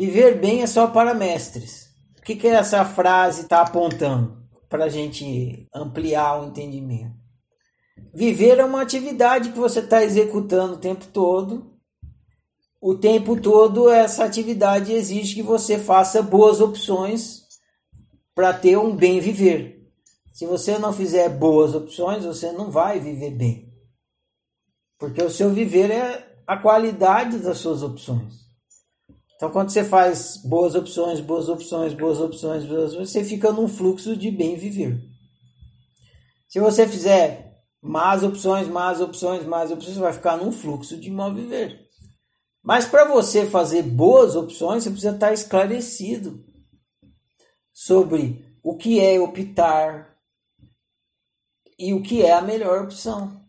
Viver 0.00 0.40
bem 0.40 0.62
é 0.62 0.66
só 0.66 0.86
para 0.86 1.12
mestres. 1.12 1.90
O 2.18 2.22
que, 2.22 2.34
que 2.34 2.46
essa 2.46 2.86
frase 2.86 3.42
está 3.42 3.60
apontando? 3.60 4.34
Para 4.66 4.86
a 4.86 4.88
gente 4.88 5.68
ampliar 5.74 6.40
o 6.40 6.46
entendimento. 6.46 7.14
Viver 8.14 8.58
é 8.58 8.64
uma 8.64 8.80
atividade 8.80 9.52
que 9.52 9.58
você 9.58 9.80
está 9.80 10.02
executando 10.02 10.72
o 10.72 10.78
tempo 10.78 11.06
todo. 11.08 11.78
O 12.80 12.94
tempo 12.94 13.38
todo, 13.38 13.90
essa 13.90 14.24
atividade 14.24 14.90
exige 14.90 15.34
que 15.34 15.42
você 15.42 15.78
faça 15.78 16.22
boas 16.22 16.62
opções 16.62 17.42
para 18.34 18.54
ter 18.54 18.78
um 18.78 18.96
bem 18.96 19.20
viver. 19.20 19.86
Se 20.32 20.46
você 20.46 20.78
não 20.78 20.94
fizer 20.94 21.28
boas 21.28 21.74
opções, 21.74 22.24
você 22.24 22.50
não 22.52 22.70
vai 22.70 22.98
viver 22.98 23.32
bem. 23.32 23.70
Porque 24.98 25.22
o 25.22 25.28
seu 25.28 25.50
viver 25.50 25.90
é 25.90 26.26
a 26.46 26.56
qualidade 26.56 27.36
das 27.40 27.58
suas 27.58 27.82
opções. 27.82 28.49
Então, 29.40 29.50
quando 29.50 29.70
você 29.70 29.82
faz 29.82 30.36
boas 30.44 30.74
opções, 30.74 31.18
boas 31.18 31.48
opções, 31.48 31.94
boas 31.94 32.20
opções, 32.20 32.66
boas 32.66 32.90
opções, 32.92 33.10
você 33.10 33.24
fica 33.24 33.50
num 33.50 33.66
fluxo 33.66 34.14
de 34.14 34.30
bem 34.30 34.54
viver. 34.54 35.00
Se 36.46 36.60
você 36.60 36.86
fizer 36.86 37.58
más 37.80 38.22
opções, 38.22 38.68
más 38.68 39.00
opções, 39.00 39.46
más 39.46 39.70
opções, 39.70 39.94
você 39.94 40.00
vai 40.00 40.12
ficar 40.12 40.36
num 40.36 40.52
fluxo 40.52 40.94
de 40.98 41.10
mal 41.10 41.32
viver. 41.32 41.88
Mas 42.62 42.84
para 42.84 43.06
você 43.06 43.46
fazer 43.46 43.82
boas 43.82 44.36
opções, 44.36 44.84
você 44.84 44.90
precisa 44.90 45.14
estar 45.14 45.32
esclarecido 45.32 46.44
sobre 47.72 48.44
o 48.62 48.76
que 48.76 49.00
é 49.00 49.18
optar 49.18 50.18
e 51.78 51.94
o 51.94 52.02
que 52.02 52.20
é 52.20 52.34
a 52.34 52.42
melhor 52.42 52.84
opção. 52.84 53.42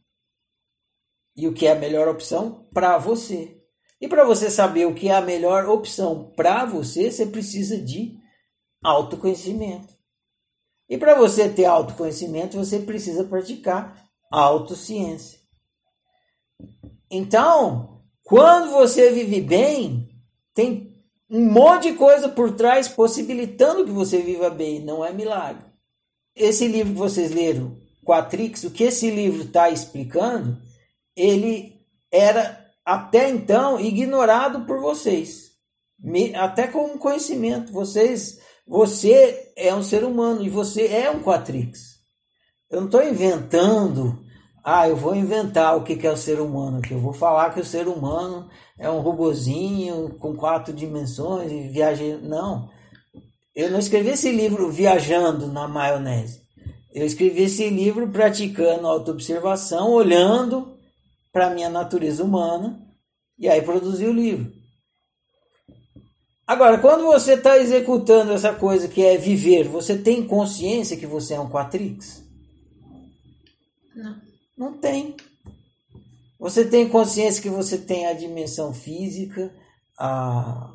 E 1.35 1.49
o 1.49 1.53
que 1.53 1.67
é 1.67 1.73
a 1.73 1.80
melhor 1.80 2.08
opção 2.08 2.66
para 2.73 2.97
você. 2.97 3.60
E 4.01 4.07
para 4.07 4.25
você 4.25 4.49
saber 4.49 4.87
o 4.87 4.95
que 4.95 5.09
é 5.09 5.15
a 5.15 5.21
melhor 5.21 5.69
opção 5.69 6.33
para 6.35 6.65
você, 6.65 7.11
você 7.11 7.27
precisa 7.27 7.77
de 7.77 8.17
autoconhecimento. 8.83 9.95
E 10.89 10.97
para 10.97 11.13
você 11.13 11.47
ter 11.47 11.66
autoconhecimento, 11.66 12.58
você 12.58 12.80
precisa 12.80 13.23
praticar 13.23 14.09
autociência. 14.31 15.39
Então, 17.09 18.02
quando 18.23 18.71
você 18.71 19.11
vive 19.11 19.39
bem, 19.39 20.09
tem 20.53 20.91
um 21.30 21.45
monte 21.52 21.91
de 21.91 21.97
coisa 21.97 22.27
por 22.27 22.55
trás 22.55 22.88
possibilitando 22.88 23.86
que 23.86 23.91
você 23.91 24.19
viva 24.21 24.49
bem, 24.49 24.83
não 24.83 25.05
é 25.05 25.13
milagre. 25.13 25.65
Esse 26.36 26.67
livro 26.67 26.93
que 26.93 26.99
vocês 26.99 27.31
leram, 27.31 27.77
Quatrix, 28.03 28.63
o 28.63 28.71
que 28.71 28.86
esse 28.86 29.11
livro 29.11 29.43
está 29.43 29.69
explicando, 29.69 30.58
ele 31.15 31.86
era 32.11 32.61
até 32.92 33.30
então 33.30 33.80
ignorado 33.80 34.66
por 34.66 34.81
vocês, 34.81 35.52
até 36.36 36.67
como 36.67 36.98
conhecimento. 36.98 37.72
Vocês, 37.72 38.38
você 38.67 39.53
é 39.56 39.73
um 39.73 39.81
ser 39.81 40.03
humano 40.03 40.44
e 40.44 40.50
você 40.50 40.88
é 40.88 41.09
um 41.09 41.23
Quatrix. 41.23 42.02
Eu 42.70 42.81
não 42.81 42.88
estou 42.88 43.02
inventando. 43.02 44.20
Ah, 44.61 44.89
eu 44.89 44.98
vou 44.98 45.16
inventar 45.16 45.78
o 45.78 45.83
que 45.83 46.06
é 46.06 46.11
o 46.11 46.17
ser 46.17 46.42
humano 46.42 46.80
aqui. 46.80 46.94
Eu 46.94 47.00
vou 47.00 47.14
falar 47.14 47.53
que 47.53 47.61
o 47.61 47.66
ser 47.66 47.88
humano 47.88 48.50
é 48.78 48.89
um 48.89 49.00
robozinho 49.00 50.17
com 50.20 50.36
quatro 50.36 50.73
dimensões 50.73 51.50
e 51.50 51.70
viaja. 51.70 52.17
Não. 52.17 52.70
Eu 53.55 53.72
não 53.72 53.80
escrevi 53.80 54.09
esse 54.09 54.31
livro 54.31 54.70
viajando 54.70 55.48
na 55.48 55.66
maionese. 55.66 56.42
Eu 56.94 57.05
escrevi 57.05 57.44
esse 57.44 57.70
livro 57.70 58.09
praticando 58.09 58.86
autoobservação, 58.86 59.92
olhando 59.92 60.80
para 61.31 61.47
a 61.47 61.49
minha 61.53 61.69
natureza 61.69 62.23
humana 62.23 62.79
e 63.37 63.47
aí 63.47 63.61
produzi 63.61 64.05
o 64.05 64.13
livro. 64.13 64.51
Agora, 66.45 66.77
quando 66.79 67.05
você 67.05 67.33
está 67.33 67.57
executando 67.57 68.33
essa 68.33 68.53
coisa 68.53 68.87
que 68.87 69.01
é 69.01 69.17
viver, 69.17 69.67
você 69.67 69.97
tem 69.97 70.27
consciência 70.27 70.97
que 70.97 71.07
você 71.07 71.33
é 71.33 71.39
um 71.39 71.49
quatrix? 71.49 72.23
Não. 73.95 74.21
Não 74.58 74.77
tem. 74.77 75.15
Você 76.39 76.65
tem 76.65 76.89
consciência 76.89 77.41
que 77.41 77.49
você 77.49 77.77
tem 77.77 78.08
a 78.08 78.14
dimensão 78.14 78.73
física, 78.73 79.53
a 79.97 80.73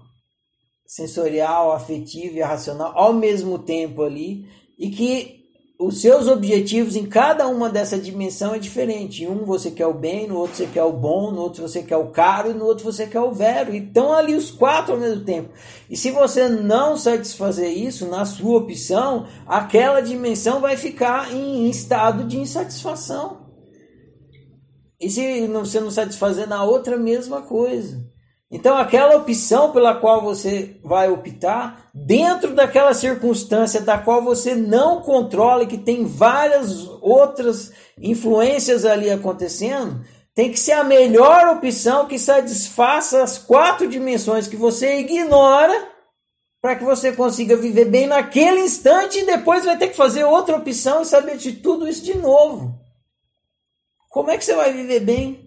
sensorial, 0.86 1.72
afetiva 1.72 2.36
e 2.36 2.42
a 2.42 2.46
racional 2.48 2.92
ao 2.96 3.12
mesmo 3.12 3.58
tempo 3.58 4.02
ali 4.02 4.48
e 4.78 4.90
que 4.90 5.45
os 5.78 6.00
seus 6.00 6.26
objetivos 6.26 6.96
em 6.96 7.04
cada 7.04 7.46
uma 7.46 7.68
dessa 7.68 7.98
dimensão 7.98 8.54
é 8.54 8.58
diferente. 8.58 9.24
Em 9.24 9.28
um 9.28 9.44
você 9.44 9.70
quer 9.70 9.86
o 9.86 9.92
bem, 9.92 10.26
no 10.26 10.38
outro 10.38 10.56
você 10.56 10.66
quer 10.66 10.84
o 10.84 10.92
bom, 10.92 11.30
no 11.30 11.40
outro 11.40 11.62
você 11.68 11.82
quer 11.82 11.98
o 11.98 12.10
caro 12.10 12.50
e 12.50 12.54
no 12.54 12.64
outro 12.64 12.84
você 12.84 13.06
quer 13.06 13.20
o 13.20 13.32
vero. 13.32 13.74
E 13.74 13.78
estão 13.78 14.12
ali 14.12 14.34
os 14.34 14.50
quatro 14.50 14.94
ao 14.94 15.00
mesmo 15.00 15.22
tempo. 15.24 15.50
E 15.90 15.96
se 15.96 16.10
você 16.10 16.48
não 16.48 16.96
satisfazer 16.96 17.70
isso 17.70 18.06
na 18.06 18.24
sua 18.24 18.58
opção, 18.58 19.26
aquela 19.46 20.00
dimensão 20.00 20.60
vai 20.60 20.78
ficar 20.78 21.32
em 21.34 21.68
estado 21.68 22.24
de 22.24 22.38
insatisfação. 22.38 23.44
E 24.98 25.10
se 25.10 25.46
você 25.46 25.78
não 25.78 25.90
satisfazer 25.90 26.48
na 26.48 26.64
outra, 26.64 26.96
mesma 26.96 27.42
coisa. 27.42 28.02
Então, 28.50 28.78
aquela 28.78 29.16
opção 29.16 29.72
pela 29.72 29.94
qual 29.94 30.22
você 30.22 30.76
vai 30.84 31.10
optar, 31.10 31.90
dentro 31.92 32.54
daquela 32.54 32.94
circunstância 32.94 33.80
da 33.80 33.98
qual 33.98 34.22
você 34.22 34.54
não 34.54 35.02
controla 35.02 35.64
e 35.64 35.66
que 35.66 35.78
tem 35.78 36.04
várias 36.04 36.86
outras 37.00 37.72
influências 37.98 38.84
ali 38.84 39.10
acontecendo, 39.10 40.04
tem 40.32 40.52
que 40.52 40.60
ser 40.60 40.72
a 40.72 40.84
melhor 40.84 41.56
opção 41.56 42.06
que 42.06 42.18
satisfaça 42.18 43.22
as 43.22 43.38
quatro 43.38 43.88
dimensões 43.88 44.46
que 44.46 44.56
você 44.56 44.98
ignora 45.00 45.88
para 46.60 46.76
que 46.76 46.84
você 46.84 47.12
consiga 47.12 47.56
viver 47.56 47.86
bem 47.86 48.06
naquele 48.06 48.60
instante 48.60 49.18
e 49.18 49.26
depois 49.26 49.64
vai 49.64 49.76
ter 49.76 49.88
que 49.88 49.96
fazer 49.96 50.24
outra 50.24 50.56
opção 50.56 51.02
e 51.02 51.06
saber 51.06 51.36
de 51.36 51.52
tudo 51.52 51.88
isso 51.88 52.04
de 52.04 52.16
novo. 52.18 52.78
Como 54.10 54.30
é 54.30 54.36
que 54.36 54.44
você 54.44 54.54
vai 54.54 54.72
viver 54.72 55.00
bem? 55.00 55.45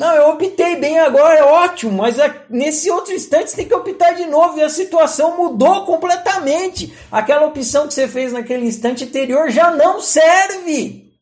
Não, 0.00 0.14
eu 0.14 0.30
optei 0.30 0.76
bem 0.76 0.98
agora, 0.98 1.40
é 1.40 1.42
ótimo, 1.42 1.92
mas 1.92 2.18
é, 2.18 2.46
nesse 2.48 2.90
outro 2.90 3.12
instante 3.12 3.50
você 3.50 3.56
tem 3.56 3.68
que 3.68 3.74
optar 3.74 4.12
de 4.12 4.24
novo 4.24 4.56
e 4.56 4.62
a 4.62 4.68
situação 4.70 5.36
mudou 5.36 5.84
completamente. 5.84 6.90
Aquela 7.12 7.44
opção 7.44 7.86
que 7.86 7.92
você 7.92 8.08
fez 8.08 8.32
naquele 8.32 8.64
instante 8.64 9.04
anterior 9.04 9.50
já 9.50 9.70
não 9.70 10.00
serve. 10.00 11.12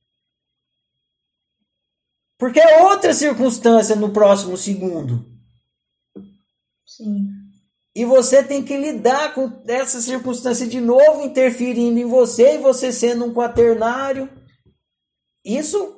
Porque 2.39 2.61
é 2.61 2.85
outra 2.85 3.13
circunstância 3.13 3.97
no 3.97 4.13
próximo 4.13 4.57
segundo. 4.57 5.27
Sim. 6.87 7.31
E 7.97 8.05
você 8.05 8.45
tem 8.45 8.63
que 8.63 8.77
lidar 8.77 9.35
com 9.35 9.61
essa 9.67 10.01
circunstância 10.01 10.69
de 10.69 10.81
novo 10.81 11.23
interferindo 11.23 11.99
em 11.99 12.05
você 12.05 12.55
e 12.55 12.59
você 12.59 12.93
sendo 12.93 13.25
um 13.25 13.35
quaternário. 13.35 14.31
Isso 15.45 15.98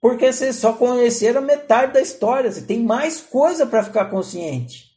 porque 0.00 0.32
vocês 0.32 0.56
só 0.56 0.72
conheceram 0.72 1.42
metade 1.42 1.92
da 1.92 2.00
história. 2.00 2.50
Você 2.50 2.62
tem 2.62 2.82
mais 2.82 3.20
coisa 3.20 3.66
para 3.66 3.84
ficar 3.84 4.06
consciente. 4.06 4.90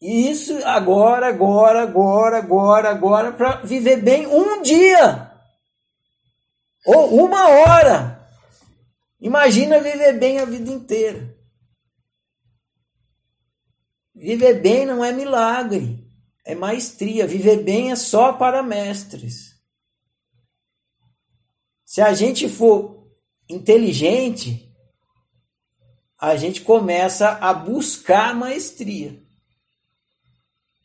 E 0.00 0.30
isso 0.30 0.56
agora, 0.64 1.28
agora, 1.28 1.82
agora, 1.82 2.38
agora, 2.38 2.90
agora, 2.90 3.32
para 3.32 3.62
viver 3.62 4.02
bem 4.02 4.26
um 4.26 4.62
dia. 4.62 5.32
Ou 6.86 7.24
uma 7.24 7.48
hora. 7.48 8.28
Imagina 9.20 9.80
viver 9.80 10.12
bem 10.12 10.38
a 10.38 10.44
vida 10.44 10.70
inteira. 10.70 11.36
Viver 14.14 14.60
bem 14.60 14.84
não 14.84 15.04
é 15.04 15.12
milagre, 15.12 16.04
é 16.44 16.54
maestria. 16.54 17.26
Viver 17.26 17.62
bem 17.62 17.90
é 17.90 17.96
só 17.96 18.32
para 18.32 18.62
mestres. 18.62 19.57
Se 21.88 22.02
a 22.02 22.12
gente 22.12 22.50
for 22.50 23.08
inteligente, 23.48 24.70
a 26.20 26.36
gente 26.36 26.60
começa 26.60 27.30
a 27.40 27.54
buscar 27.54 28.34
maestria 28.34 29.18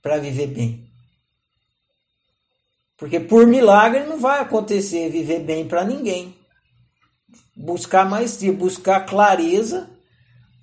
para 0.01 0.17
viver 0.17 0.47
bem. 0.47 0.89
Porque 2.95 3.19
por 3.19 3.45
milagre 3.45 4.05
não 4.05 4.17
vai 4.17 4.39
acontecer 4.39 5.09
viver 5.09 5.39
bem 5.39 5.67
para 5.67 5.83
ninguém. 5.83 6.37
Buscar 7.53 8.09
maestria, 8.09 8.53
buscar 8.53 9.05
clareza 9.05 9.89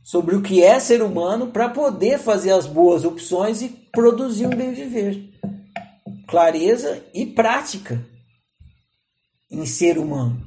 sobre 0.03 0.35
o 0.35 0.41
que 0.41 0.63
é 0.63 0.81
ser 0.81 1.03
humano 1.03 1.49
para 1.49 1.69
poder 1.69 2.19
fazer 2.19 2.53
as 2.53 2.67
boas 2.67 3.05
opções 3.05 3.61
e 3.61 3.69
produzir 3.69 4.47
um 4.47 4.57
bem 4.57 4.73
viver. 4.73 5.35
Clareza 6.27 7.05
e 7.13 7.27
prática 7.27 8.03
em 9.51 9.67
ser 9.67 9.99
humano. 9.99 10.41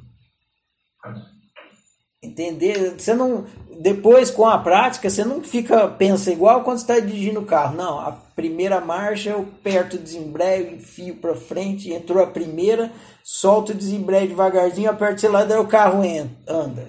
Entender? 2.21 2.95
Você 2.97 3.13
não. 3.13 3.45
Depois, 3.81 4.31
com 4.31 4.45
a 4.45 4.57
prática, 4.57 5.09
você 5.09 5.25
não 5.25 5.43
fica, 5.43 5.87
pensa 5.89 6.31
igual 6.31 6.63
quando 6.63 6.77
está 6.77 6.97
dirigindo 6.99 7.41
o 7.41 7.45
carro. 7.45 7.75
Não, 7.75 7.99
a 7.99 8.11
primeira 8.11 8.79
marcha 8.79 9.31
eu 9.31 9.41
aperto 9.41 9.97
o 9.97 9.99
desembreio, 9.99 10.75
enfio 10.75 11.15
para 11.15 11.35
frente, 11.35 11.91
entrou 11.91 12.23
a 12.23 12.27
primeira, 12.27 12.93
solto 13.23 13.73
o 13.73 13.75
desembreio 13.75 14.29
devagarzinho, 14.29 14.89
aperto 14.89 15.15
o 15.15 15.17
acelerador, 15.17 15.59
o 15.59 15.67
carro 15.67 16.01
anda. 16.47 16.87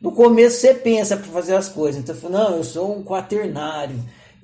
No 0.00 0.12
começo 0.12 0.60
você 0.60 0.74
pensa 0.74 1.16
para 1.16 1.26
fazer 1.26 1.56
as 1.56 1.68
coisas. 1.68 2.00
Então, 2.00 2.30
não, 2.30 2.56
eu 2.56 2.62
sou 2.62 2.96
um 2.96 3.02
quaternário. 3.02 3.98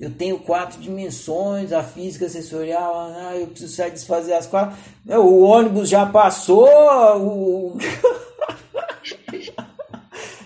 Eu 0.05 0.11
tenho 0.11 0.39
quatro 0.39 0.79
dimensões, 0.79 1.73
a 1.73 1.83
física 1.83 2.29
sensorial, 2.29 2.95
ah, 2.95 3.35
eu 3.37 3.47
preciso 3.47 3.75
sair 3.75 3.91
desfazer 3.91 4.35
as 4.35 4.47
quatro. 4.47 4.77
O 5.09 5.41
ônibus 5.41 5.89
já 5.89 6.05
passou, 6.05 6.69
o... 7.17 7.79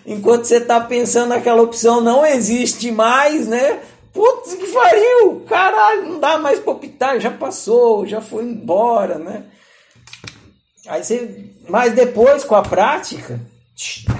enquanto 0.07 0.45
você 0.45 0.59
está 0.59 0.81
pensando 0.81 1.31
naquela 1.31 1.61
opção 1.61 2.01
não 2.01 2.25
existe 2.25 2.93
mais, 2.93 3.49
né? 3.49 3.83
Putz, 4.13 4.55
que 4.55 4.69
pariu! 4.69 5.43
Caralho, 5.49 6.09
não 6.09 6.21
dá 6.21 6.39
mais 6.39 6.61
para 6.61 6.75
optar, 6.75 7.19
já 7.19 7.33
passou, 7.33 8.07
já 8.07 8.21
foi 8.21 8.45
embora, 8.45 9.19
né? 9.19 9.43
Aí 10.87 11.03
você, 11.03 11.47
mas 11.69 11.95
depois 11.95 12.45
com 12.45 12.55
a 12.55 12.63
prática, 12.63 13.41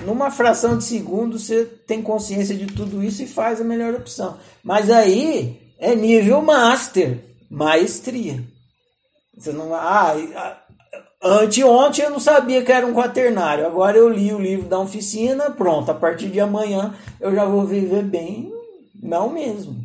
numa 0.05 0.31
fração 0.31 0.79
de 0.79 0.85
segundo 0.85 1.39
você 1.39 1.65
tem 1.65 2.01
consciência 2.03 2.55
de 2.55 2.67
tudo 2.67 3.03
isso 3.03 3.23
e 3.23 3.27
faz 3.27 3.61
a 3.61 3.65
melhor 3.65 3.95
opção. 3.95 4.39
Mas 4.63 4.91
aí 4.91 5.75
é 5.79 5.95
nível 5.95 6.41
master, 6.43 7.19
maestria. 7.51 8.45
Você 9.37 9.53
não, 9.53 9.75
ah, 9.75 10.15
anteontem 11.23 12.05
eu 12.05 12.11
não 12.11 12.21
sabia 12.21 12.63
que 12.65 12.73
era 12.73 12.87
um 12.87 12.95
quaternário. 12.95 13.67
Agora 13.67 13.97
eu 13.97 14.09
li 14.09 14.33
o 14.33 14.39
livro 14.39 14.69
da 14.69 14.79
oficina, 14.79 15.51
pronto. 15.51 15.91
A 15.91 15.95
partir 15.95 16.29
de 16.29 16.41
amanhã 16.41 16.95
eu 17.21 17.35
já 17.35 17.45
vou 17.45 17.65
viver 17.65 18.03
bem. 18.03 18.53
Não 19.01 19.31
mesmo. 19.31 19.77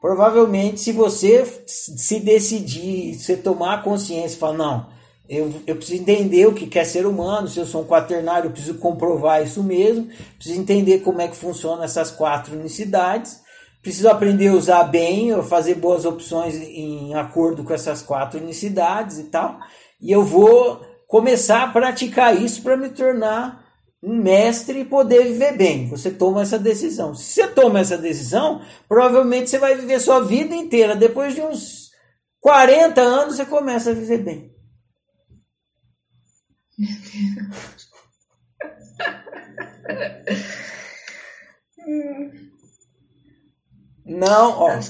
Provavelmente, 0.00 0.80
se 0.80 0.92
você 0.92 1.44
se 1.66 2.20
decidir, 2.20 3.14
se 3.14 3.36
tomar 3.36 3.84
consciência 3.84 4.38
falar, 4.38 4.56
não, 4.56 4.86
eu, 5.30 5.62
eu 5.64 5.76
preciso 5.76 6.02
entender 6.02 6.44
o 6.48 6.52
que 6.52 6.76
é 6.76 6.82
ser 6.82 7.06
humano, 7.06 7.46
se 7.46 7.56
eu 7.60 7.64
sou 7.64 7.82
um 7.82 7.86
quaternário, 7.86 8.48
eu 8.48 8.50
preciso 8.50 8.78
comprovar 8.78 9.40
isso 9.40 9.62
mesmo, 9.62 10.08
preciso 10.34 10.60
entender 10.60 11.02
como 11.02 11.20
é 11.20 11.28
que 11.28 11.36
funcionam 11.36 11.84
essas 11.84 12.10
quatro 12.10 12.56
unicidades, 12.56 13.40
preciso 13.80 14.08
aprender 14.08 14.48
a 14.48 14.54
usar 14.54 14.82
bem, 14.82 15.40
fazer 15.44 15.76
boas 15.76 16.04
opções 16.04 16.56
em 16.56 17.14
acordo 17.14 17.62
com 17.62 17.72
essas 17.72 18.02
quatro 18.02 18.40
unicidades 18.40 19.18
e 19.18 19.24
tal, 19.24 19.60
e 20.00 20.10
eu 20.10 20.24
vou 20.24 20.80
começar 21.06 21.62
a 21.62 21.68
praticar 21.68 22.36
isso 22.36 22.60
para 22.60 22.76
me 22.76 22.88
tornar 22.88 23.64
um 24.02 24.16
mestre 24.16 24.80
e 24.80 24.84
poder 24.84 25.26
viver 25.26 25.56
bem. 25.56 25.88
Você 25.90 26.10
toma 26.10 26.42
essa 26.42 26.58
decisão. 26.58 27.14
Se 27.14 27.24
você 27.24 27.46
toma 27.46 27.78
essa 27.78 27.96
decisão, 27.96 28.62
provavelmente 28.88 29.48
você 29.48 29.58
vai 29.58 29.76
viver 29.76 30.00
sua 30.00 30.20
vida 30.20 30.56
inteira. 30.56 30.96
Depois 30.96 31.34
de 31.34 31.42
uns 31.42 31.90
40 32.40 33.00
anos, 33.00 33.36
você 33.36 33.44
começa 33.44 33.90
a 33.90 33.94
viver 33.94 34.18
bem. 34.18 34.59
Meu 36.80 36.88
Deus. 36.88 37.90
Não, 44.06 44.50
ó. 44.52 44.80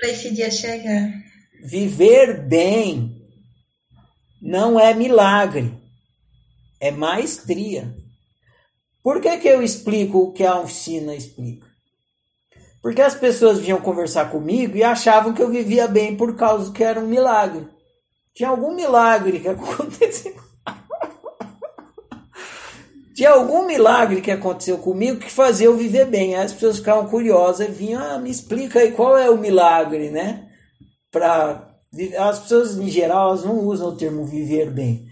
Para 0.00 0.08
esse 0.10 0.30
dia 0.30 0.50
chegar. 0.50 1.10
Viver 1.64 2.46
bem 2.46 3.26
não 4.42 4.78
é 4.78 4.92
milagre, 4.92 5.72
é 6.78 6.90
maestria. 6.90 7.96
Por 9.02 9.20
que, 9.22 9.38
que 9.38 9.48
eu 9.48 9.62
explico 9.62 10.18
o 10.18 10.32
que 10.32 10.44
a 10.44 10.60
oficina 10.60 11.14
explica? 11.14 11.66
Porque 12.82 13.00
as 13.00 13.14
pessoas 13.14 13.58
vinham 13.58 13.80
conversar 13.80 14.30
comigo 14.30 14.76
e 14.76 14.82
achavam 14.82 15.32
que 15.32 15.42
eu 15.42 15.50
vivia 15.50 15.88
bem 15.88 16.14
por 16.14 16.36
causa 16.36 16.72
que 16.72 16.84
era 16.84 17.00
um 17.00 17.06
milagre. 17.06 17.66
Tinha 18.34 18.50
algum 18.50 18.74
milagre 18.74 19.40
que 19.40 19.48
aconteceu. 19.48 20.51
Tinha 23.14 23.30
algum 23.30 23.66
milagre 23.66 24.20
que 24.20 24.30
aconteceu 24.30 24.78
comigo 24.78 25.18
que 25.18 25.30
fazia 25.30 25.66
eu 25.66 25.76
viver 25.76 26.06
bem. 26.06 26.34
Aí 26.34 26.44
as 26.44 26.52
pessoas 26.52 26.78
ficavam 26.78 27.08
curiosas 27.08 27.68
e 27.68 27.70
vinham, 27.70 28.02
ah, 28.02 28.18
me 28.18 28.30
explica 28.30 28.78
aí 28.78 28.92
qual 28.92 29.18
é 29.18 29.28
o 29.28 29.38
milagre, 29.38 30.10
né? 30.10 30.48
Pra, 31.10 31.76
as 32.18 32.38
pessoas, 32.40 32.76
em 32.76 32.88
geral, 32.88 33.28
elas 33.28 33.44
não 33.44 33.60
usam 33.60 33.88
o 33.88 33.96
termo 33.96 34.24
viver 34.24 34.70
bem. 34.70 35.06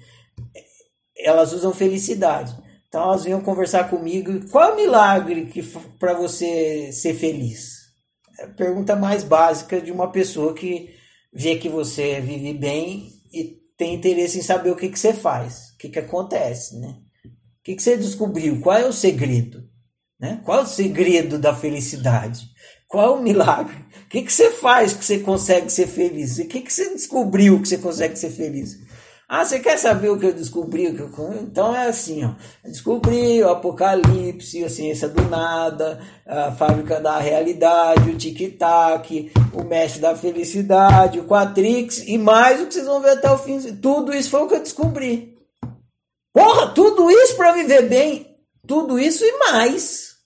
Elas 1.17 1.53
usam 1.53 1.75
felicidade. 1.75 2.57
Então 2.89 3.03
elas 3.03 3.25
vinham 3.25 3.41
conversar 3.41 3.89
comigo, 3.89 4.49
qual 4.51 4.71
é 4.71 4.73
o 4.73 4.77
milagre 4.77 5.47
que 5.47 5.63
para 5.99 6.13
você 6.13 6.91
ser 6.93 7.15
feliz? 7.15 7.81
É 8.39 8.45
a 8.45 8.49
pergunta 8.49 8.97
mais 8.97 9.23
básica 9.23 9.81
de 9.81 9.93
uma 9.93 10.11
pessoa 10.11 10.55
que 10.55 10.91
vê 11.33 11.57
que 11.57 11.69
você 11.69 12.21
vive 12.21 12.53
bem 12.55 13.13
e 13.33 13.61
tem 13.77 13.95
interesse 13.95 14.39
em 14.39 14.43
saber 14.43 14.71
o 14.71 14.77
que, 14.77 14.89
que 14.89 14.99
você 14.99 15.13
faz, 15.13 15.71
o 15.75 15.79
que, 15.79 15.89
que 15.89 16.01
acontece, 16.01 16.81
né? 16.81 16.97
O 17.61 17.63
que, 17.63 17.77
que 17.77 17.83
você 17.83 17.97
descobriu? 17.97 18.59
Qual 18.61 18.77
é 18.77 18.87
o 18.87 18.93
segredo? 18.93 19.69
Né? 20.19 20.41
Qual 20.45 20.61
é 20.61 20.63
o 20.63 20.67
segredo 20.67 21.39
da 21.39 21.55
felicidade? 21.55 22.49
Qual 22.89 23.07
é 23.07 23.19
o 23.19 23.23
milagre? 23.23 23.77
O 24.05 24.09
que, 24.09 24.23
que 24.23 24.33
você 24.33 24.51
faz 24.51 24.95
que 24.95 25.05
você 25.05 25.19
consegue 25.19 25.71
ser 25.71 25.87
feliz? 25.87 26.39
O 26.39 26.47
que, 26.47 26.63
que 26.63 26.73
você 26.73 26.95
descobriu 26.95 27.61
que 27.61 27.69
você 27.69 27.79
consegue 27.79 28.19
ser 28.19 28.31
feliz? 28.31 28.79
Ah, 29.29 29.45
você 29.45 29.61
quer 29.61 29.79
saber 29.79 30.09
o 30.09 30.19
que 30.19 30.27
eu 30.27 30.33
descobri? 30.33 30.87
Então 30.87 31.77
é 31.77 31.87
assim, 31.87 32.25
ó. 32.25 32.33
descobri 32.65 33.41
o 33.45 33.51
Apocalipse, 33.51 34.65
a 34.65 34.69
ciência 34.69 35.09
do 35.09 35.23
nada, 35.29 36.01
a 36.27 36.51
fábrica 36.51 36.99
da 36.99 37.17
realidade, 37.21 38.11
o 38.11 38.17
tic-tac, 38.17 39.31
o 39.53 39.63
mestre 39.63 40.01
da 40.01 40.17
felicidade, 40.17 41.21
o 41.21 41.27
Quatrix 41.27 42.09
e 42.09 42.19
mais 42.19 42.61
o 42.61 42.67
que 42.67 42.75
vocês 42.75 42.87
vão 42.87 43.01
ver 43.01 43.11
até 43.11 43.31
o 43.31 43.39
fim. 43.39 43.61
Tudo 43.77 44.13
isso 44.13 44.31
foi 44.31 44.41
o 44.41 44.49
que 44.49 44.55
eu 44.55 44.63
descobri. 44.63 45.30
Porra, 46.33 46.69
tudo 46.73 47.11
isso 47.11 47.37
para 47.37 47.53
viver 47.53 47.89
bem, 47.89 48.37
tudo 48.67 48.99
isso 48.99 49.25
e 49.25 49.39
mais. 49.39 50.17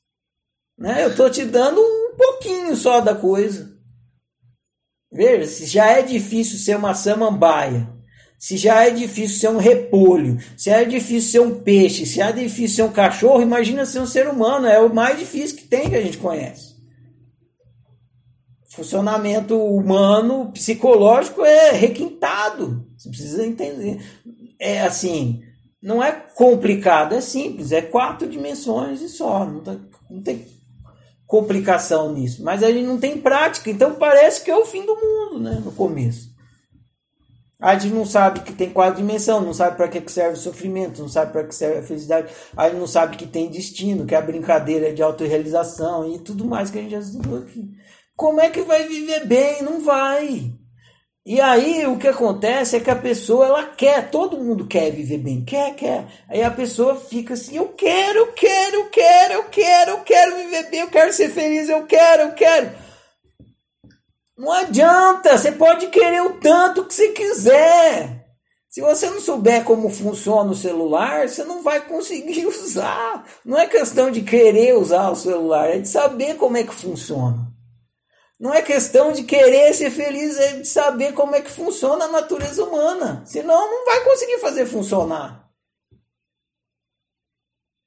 Né? 0.79 1.05
Eu 1.05 1.11
estou 1.11 1.31
te 1.31 1.45
dando 1.45 1.81
um 1.81 2.17
pouquinho 2.17 2.77
só 2.77 3.01
da 3.01 3.15
coisa. 3.15 3.73
Veja, 5.13 5.47
se 5.47 5.67
já 5.67 5.87
é 5.87 6.03
difícil 6.03 6.59
ser 6.59 6.77
uma 6.77 6.93
samambaia, 6.93 7.89
se 8.37 8.57
já 8.57 8.85
é 8.85 8.91
difícil 8.91 9.39
ser 9.39 9.49
um 9.49 9.59
repolho, 9.59 10.39
se 10.57 10.69
é 10.69 10.85
difícil 10.85 11.31
ser 11.31 11.41
um 11.41 11.63
peixe, 11.63 12.05
se 12.05 12.21
é 12.21 12.33
difícil 12.33 12.77
ser 12.77 12.83
um 12.83 12.93
cachorro, 12.93 13.41
imagina 13.41 13.87
ser 13.87 14.01
um 14.01 14.07
ser 14.07 14.29
humano, 14.29 14.67
é 14.67 14.79
o 14.81 14.93
mais 14.93 15.19
difícil 15.19 15.57
que 15.57 15.65
tem 15.65 15.89
que 15.89 15.97
a 15.97 16.03
gente 16.03 16.19
conhece. 16.19 16.75
Funcionamento 18.69 19.57
humano, 19.57 20.51
psicológico 20.51 21.45
é 21.45 21.71
requintado. 21.71 22.85
Você 22.99 23.09
precisa 23.09 23.47
entender. 23.47 24.01
É 24.59 24.83
assim, 24.83 25.44
não 25.85 26.03
é 26.03 26.13
complicado, 26.13 27.15
é 27.15 27.21
simples, 27.21 27.71
é 27.71 27.83
quatro 27.83 28.27
dimensões 28.27 29.03
e 29.03 29.09
só, 29.11 29.45
não, 29.45 29.61
tá, 29.61 29.77
não 30.09 30.23
tem 30.23 30.47
complicação 31.27 32.11
nisso. 32.11 32.43
Mas 32.43 32.63
a 32.63 32.73
gente 32.73 32.87
não 32.87 32.99
tem 32.99 33.21
prática, 33.21 33.69
então 33.69 33.95
parece 33.97 34.43
que 34.43 34.51
é 34.51 34.57
o 34.57 34.65
fim 34.65 34.87
do 34.87 34.97
mundo, 34.97 35.41
né, 35.41 35.61
no 35.63 35.73
começo. 35.73 36.33
A 37.61 37.77
gente 37.77 37.95
não 37.95 38.07
sabe 38.07 38.41
que 38.41 38.55
tem 38.55 38.71
quatro 38.71 38.97
dimensões, 38.97 39.45
não 39.45 39.53
sabe 39.53 39.77
para 39.77 39.89
que 39.89 40.11
serve 40.11 40.39
o 40.39 40.41
sofrimento, 40.41 41.03
não 41.03 41.09
sabe 41.09 41.33
para 41.33 41.45
que 41.45 41.55
serve 41.55 41.81
a 41.81 41.83
felicidade, 41.83 42.33
a 42.57 42.67
gente 42.67 42.79
não 42.79 42.87
sabe 42.87 43.19
que 43.19 43.27
tem 43.27 43.51
destino, 43.51 44.07
que 44.07 44.15
a 44.15 44.23
brincadeira 44.23 44.89
é 44.89 44.93
de 44.93 45.03
autorrealização 45.03 46.11
e 46.15 46.19
tudo 46.19 46.47
mais 46.47 46.71
que 46.71 46.79
a 46.79 46.83
gente 46.83 46.93
já 46.93 46.99
estudou 46.99 47.41
aqui. 47.41 47.71
Como 48.17 48.41
é 48.41 48.49
que 48.49 48.63
vai 48.63 48.89
viver 48.89 49.27
bem? 49.27 49.63
Não 49.63 49.83
vai. 49.83 50.51
E 51.27 51.41
aí 51.41 51.87
o 51.87 51.97
que 51.97 52.07
acontece 52.07 52.77
é 52.77 52.81
que 52.81 52.91
a 52.91 52.97
pessoa 52.97 53.47
ela 53.47 53.65
quer, 53.65 54.11
todo 54.11 54.37
mundo 54.37 54.67
quer 54.67 54.91
viver 54.91 55.17
bem, 55.17 55.43
quer, 55.43 55.75
quer. 55.75 56.07
Aí 56.29 56.43
a 56.43 56.51
pessoa 56.51 56.97
fica 56.97 57.33
assim, 57.33 57.57
eu 57.57 57.69
quero, 57.69 58.19
eu 58.19 58.33
quero, 58.33 58.77
eu 58.77 58.91
quero, 58.91 59.33
eu 59.33 59.45
quero, 59.45 59.91
eu 59.93 60.01
quero 60.01 60.37
viver 60.37 60.71
bem, 60.71 60.81
eu 60.81 60.91
quero 60.91 61.13
ser 61.15 61.31
feliz, 61.31 61.71
eu 61.71 61.87
quero, 61.87 62.23
eu 62.25 62.33
quero. 62.33 62.73
Não 64.37 64.53
adianta, 64.53 65.39
você 65.39 65.53
pode 65.53 65.87
querer 65.87 66.21
o 66.21 66.39
tanto 66.41 66.85
que 66.85 66.93
você 66.93 67.09
quiser. 67.13 68.27
Se 68.69 68.83
você 68.83 69.09
não 69.09 69.21
souber 69.21 69.65
como 69.65 69.89
funciona 69.89 70.51
o 70.51 70.57
celular, 70.57 71.27
você 71.27 71.43
não 71.45 71.63
vai 71.63 71.81
conseguir 71.87 72.45
usar. 72.47 73.25
Não 73.43 73.59
é 73.59 73.67
questão 73.67 74.11
de 74.11 74.21
querer 74.21 74.77
usar 74.77 75.09
o 75.09 75.17
celular, 75.17 75.71
é 75.71 75.79
de 75.79 75.89
saber 75.89 76.35
como 76.37 76.59
é 76.59 76.65
que 76.65 76.75
funciona. 76.75 77.54
Não 78.39 78.53
é 78.53 78.63
questão 78.63 79.13
de 79.13 79.23
querer 79.23 79.73
ser 79.75 79.91
feliz, 79.91 80.37
é 80.39 80.59
de 80.59 80.67
saber 80.67 81.13
como 81.13 81.35
é 81.35 81.41
que 81.41 81.51
funciona 81.51 82.07
a 82.07 82.13
natureza 82.13 82.65
humana. 82.65 83.25
Senão 83.27 83.71
não 83.71 83.85
vai 83.85 84.05
conseguir 84.05 84.39
fazer 84.39 84.67
funcionar. 84.67 85.45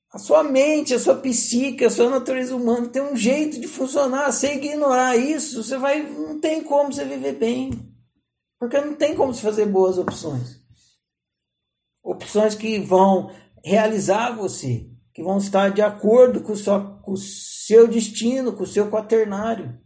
A 0.10 0.18
sua 0.18 0.42
mente, 0.42 0.94
a 0.94 1.00
sua 1.00 1.16
psique, 1.16 1.84
a 1.84 1.90
sua 1.90 2.10
natureza 2.10 2.56
humana 2.56 2.88
tem 2.88 3.02
um 3.02 3.16
jeito 3.16 3.60
de 3.60 3.68
funcionar. 3.68 4.32
Se 4.32 4.48
ignorar 4.48 5.18
isso, 5.18 5.62
você 5.62 5.78
vai, 5.78 6.02
não 6.02 6.40
tem 6.40 6.64
como 6.64 6.94
você 6.94 7.04
viver 7.04 7.34
bem. 7.34 7.72
Porque 8.58 8.80
não 8.80 8.96
tem 8.96 9.14
como 9.16 9.34
você 9.34 9.42
fazer 9.42 9.66
boas 9.66 9.98
opções. 9.98 10.62
Opções 12.02 12.56
que 12.56 12.80
vão 12.80 13.30
realizar 13.64 14.32
você, 14.32 14.90
que 15.14 15.22
vão 15.22 15.38
estar 15.38 15.70
de 15.70 15.82
acordo 15.82 16.42
com 16.42 16.54
com 17.04 17.12
o 17.12 17.18
seu 17.18 17.86
destino, 17.88 18.54
com 18.54 18.64
o 18.64 18.68
seu 18.68 18.90
quaternário. 18.90 19.78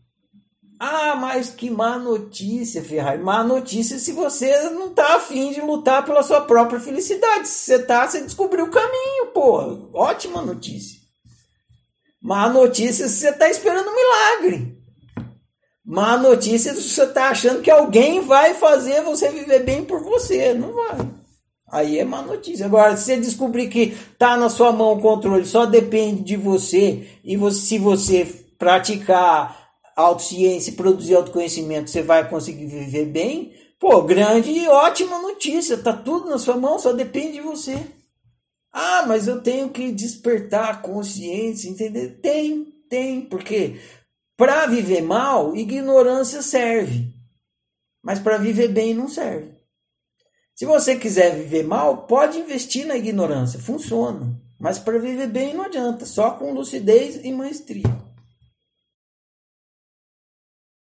Ah, 0.83 1.15
mas 1.15 1.51
que 1.51 1.69
má 1.69 1.99
notícia, 1.99 2.83
Ferrari. 2.83 3.21
Má 3.21 3.43
notícia 3.43 3.99
se 3.99 4.13
você 4.13 4.67
não 4.71 4.89
tá 4.89 5.17
afim 5.17 5.51
de 5.51 5.61
lutar 5.61 6.03
pela 6.03 6.23
sua 6.23 6.41
própria 6.41 6.79
felicidade. 6.79 7.47
Se 7.47 7.65
você 7.65 7.79
tá, 7.83 8.07
você 8.07 8.19
descobriu 8.21 8.65
o 8.65 8.71
caminho, 8.71 9.27
pô. 9.31 9.89
Ótima 9.93 10.41
notícia. 10.41 10.99
Má 12.19 12.49
notícia 12.49 13.07
se 13.07 13.19
você 13.19 13.31
tá 13.31 13.47
esperando 13.47 13.91
um 13.91 13.95
milagre. 13.95 14.75
Má 15.85 16.17
notícia 16.17 16.73
se 16.73 16.81
você 16.81 17.05
tá 17.05 17.29
achando 17.29 17.61
que 17.61 17.69
alguém 17.69 18.21
vai 18.21 18.55
fazer 18.55 19.03
você 19.03 19.29
viver 19.29 19.59
bem 19.59 19.85
por 19.85 20.01
você. 20.01 20.55
Não 20.55 20.73
vai. 20.73 20.97
Aí 21.71 21.99
é 21.99 22.03
má 22.03 22.23
notícia. 22.23 22.65
Agora, 22.65 22.97
se 22.97 23.03
você 23.03 23.17
descobrir 23.17 23.69
que 23.69 23.95
tá 24.17 24.35
na 24.35 24.49
sua 24.49 24.71
mão 24.71 24.93
o 24.93 24.99
controle, 24.99 25.45
só 25.45 25.63
depende 25.63 26.23
de 26.23 26.35
você, 26.35 27.07
e 27.23 27.37
você, 27.37 27.59
se 27.59 27.77
você 27.77 28.25
praticar 28.57 29.60
autociência 29.95 30.73
produzir 30.73 31.15
autoconhecimento, 31.15 31.89
você 31.89 32.01
vai 32.01 32.29
conseguir 32.29 32.65
viver 32.65 33.05
bem, 33.05 33.53
pô, 33.79 34.01
grande 34.01 34.51
e 34.51 34.67
ótima 34.67 35.21
notícia. 35.21 35.77
Tá 35.77 35.93
tudo 35.93 36.29
na 36.29 36.37
sua 36.37 36.57
mão, 36.57 36.79
só 36.79 36.93
depende 36.93 37.33
de 37.33 37.41
você. 37.41 37.77
Ah, 38.71 39.05
mas 39.05 39.27
eu 39.27 39.41
tenho 39.41 39.69
que 39.69 39.91
despertar 39.91 40.69
a 40.69 40.77
consciência, 40.77 41.69
entender? 41.69 42.19
Tem, 42.21 42.65
tem, 42.89 43.21
porque 43.21 43.79
para 44.37 44.65
viver 44.65 45.01
mal, 45.01 45.55
ignorância 45.55 46.41
serve. 46.41 47.13
Mas 48.01 48.19
para 48.19 48.37
viver 48.37 48.69
bem 48.69 48.93
não 48.93 49.07
serve. 49.07 49.51
Se 50.55 50.65
você 50.65 50.95
quiser 50.95 51.35
viver 51.35 51.63
mal, 51.63 52.05
pode 52.07 52.37
investir 52.37 52.85
na 52.85 52.95
ignorância, 52.95 53.59
funciona. 53.59 54.39
Mas 54.59 54.77
para 54.79 54.99
viver 54.99 55.27
bem 55.27 55.53
não 55.53 55.63
adianta, 55.63 56.05
só 56.05 56.31
com 56.31 56.53
lucidez 56.53 57.19
e 57.23 57.31
maestria. 57.31 58.10